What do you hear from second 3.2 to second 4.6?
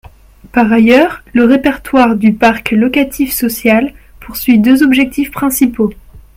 social poursuit